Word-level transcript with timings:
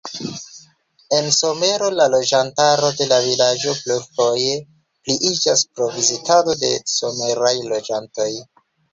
En 1.15 1.25
somero 1.33 1.89
la 1.97 2.05
loĝantaro 2.13 2.87
de 3.01 3.05
la 3.11 3.19
vilaĝo 3.25 3.75
plurfoje 3.81 4.55
pliiĝas 5.09 5.61
pro 5.75 5.89
vizitado 5.97 6.57
de 6.63 6.71
someraj 6.95 7.53
loĝantoj. 7.75 8.29